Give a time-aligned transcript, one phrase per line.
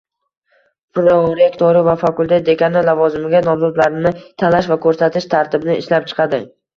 [0.99, 4.13] prorektori va fakultet dekani lavozimiga nomzodlarni
[4.45, 6.41] tanlash va ko`rsatish tartibini ishlab chiqadi